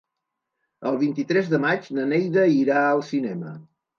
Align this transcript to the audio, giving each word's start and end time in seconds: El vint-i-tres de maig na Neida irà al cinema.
El 0.91 0.97
vint-i-tres 1.01 1.51
de 1.51 1.59
maig 1.67 1.85
na 1.97 2.07
Neida 2.13 2.45
irà 2.61 2.79
al 2.87 3.03
cinema. 3.13 3.55